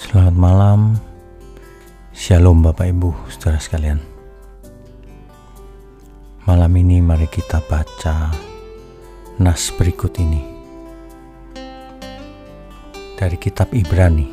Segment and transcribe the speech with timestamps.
[0.00, 0.80] Selamat malam,
[2.16, 4.00] Shalom Bapak Ibu, saudara sekalian.
[6.48, 8.32] Malam ini mari kita baca
[9.36, 10.40] nas berikut ini
[13.12, 14.24] dari kitab Ibrani,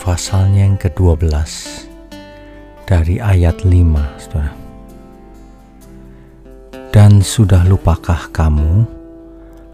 [0.00, 1.28] pasalnya yang ke-12
[2.88, 3.68] dari ayat 5,
[4.24, 4.56] saudara.
[6.96, 8.88] Dan sudah lupakah kamu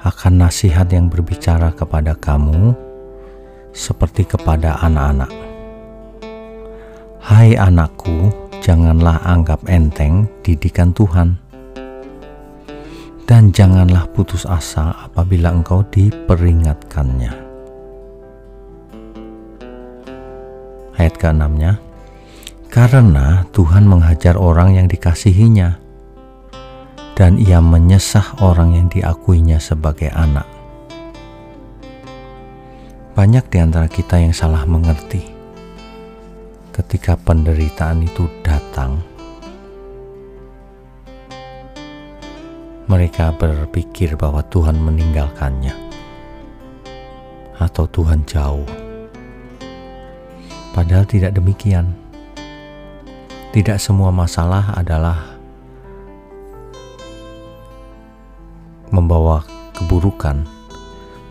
[0.02, 2.91] akan nasihat yang berbicara kepada kamu
[3.73, 5.33] seperti kepada anak-anak.
[7.24, 8.29] Hai anakku,
[8.60, 11.41] janganlah anggap enteng didikan Tuhan.
[13.24, 17.32] Dan janganlah putus asa apabila engkau diperingatkannya.
[21.01, 21.80] Ayat ke-6-nya,
[22.73, 25.77] Karena Tuhan menghajar orang yang dikasihinya,
[27.12, 30.62] dan ia menyesah orang yang diakuinya sebagai anak.
[33.12, 35.21] Banyak di antara kita yang salah mengerti
[36.73, 39.04] ketika penderitaan itu datang.
[42.88, 45.77] Mereka berpikir bahwa Tuhan meninggalkannya
[47.60, 48.65] atau Tuhan jauh.
[50.73, 51.93] Padahal tidak demikian.
[53.52, 55.37] Tidak semua masalah adalah
[58.88, 59.45] membawa
[59.76, 60.49] keburukan,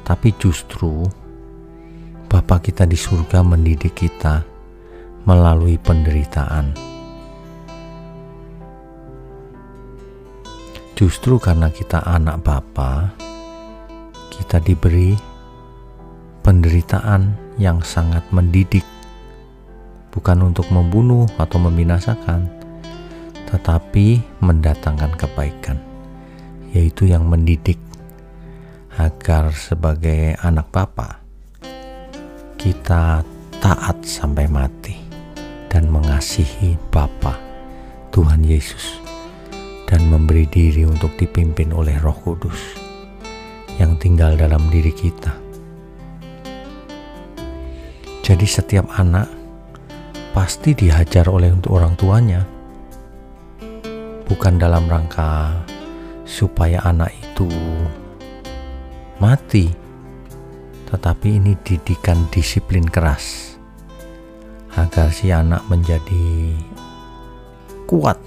[0.05, 1.09] tapi justru
[2.31, 4.39] Bapa kita di surga mendidik kita
[5.27, 6.71] melalui penderitaan.
[10.95, 13.11] Justru karena kita anak Bapa,
[14.31, 15.11] kita diberi
[16.39, 18.87] penderitaan yang sangat mendidik,
[20.15, 22.47] bukan untuk membunuh atau membinasakan,
[23.51, 25.83] tetapi mendatangkan kebaikan,
[26.71, 27.75] yaitu yang mendidik
[28.95, 31.20] agar sebagai anak Bapa
[32.61, 33.25] kita
[33.57, 34.93] taat sampai mati
[35.65, 37.33] dan mengasihi Bapa
[38.13, 39.01] Tuhan Yesus
[39.89, 42.77] dan memberi diri untuk dipimpin oleh Roh Kudus
[43.81, 45.33] yang tinggal dalam diri kita.
[48.21, 49.25] Jadi setiap anak
[50.29, 52.45] pasti dihajar oleh untuk orang tuanya.
[54.29, 55.65] Bukan dalam rangka
[56.29, 57.49] supaya anak itu
[59.17, 59.73] mati,
[60.91, 63.55] tetapi ini didikan disiplin keras
[64.75, 66.51] agar si anak menjadi
[67.87, 68.19] kuat,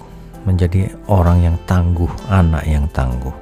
[0.48, 3.32] menjadi orang yang tangguh, anak yang tangguh.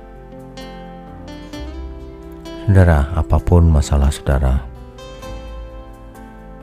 [2.67, 4.63] Saudara, apa pun masalah saudara,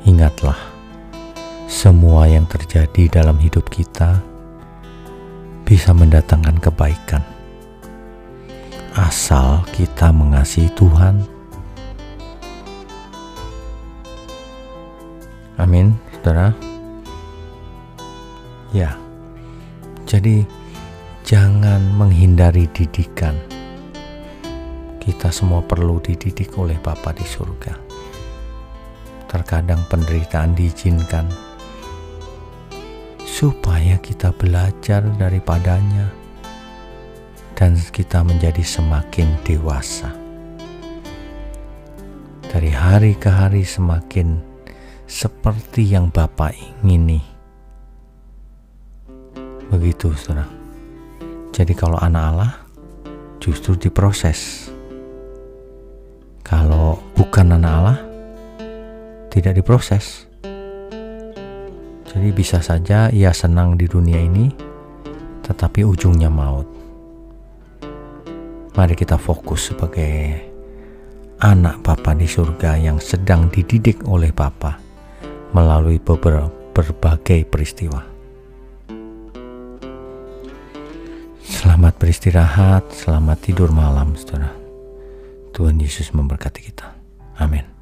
[0.07, 0.55] ingatlah
[1.67, 4.19] semua yang terjadi dalam hidup kita
[5.67, 7.23] bisa mendatangkan kebaikan.
[8.95, 11.38] Asal kita mengasihi Tuhan,
[15.59, 16.55] Amin, saudara.
[18.71, 18.95] Ya,
[20.07, 20.47] jadi
[21.27, 23.35] jangan menghindari didikan.
[25.03, 27.75] Kita semua perlu dididik oleh Bapa di surga.
[29.27, 31.27] Terkadang penderitaan diizinkan
[33.27, 36.07] supaya kita belajar daripadanya
[37.59, 40.15] dan kita menjadi semakin dewasa.
[42.47, 44.48] Dari hari ke hari semakin
[45.09, 46.53] seperti yang Bapak
[46.85, 47.17] ingini.
[49.73, 50.45] Begitu, saudara.
[51.49, 52.51] Jadi kalau anak Allah
[53.41, 54.69] justru diproses.
[56.45, 57.99] Kalau bukan anak Allah,
[59.33, 60.29] tidak diproses.
[62.09, 64.49] Jadi bisa saja ia senang di dunia ini,
[65.41, 66.69] tetapi ujungnya maut.
[68.77, 70.37] Mari kita fokus sebagai
[71.41, 74.88] anak Bapa di surga yang sedang dididik oleh Bapa
[75.53, 78.05] melalui beberapa berbagai peristiwa.
[81.43, 84.53] Selamat beristirahat, selamat tidur malam, saudara.
[85.51, 86.95] Tuhan Yesus memberkati kita.
[87.35, 87.78] Amin.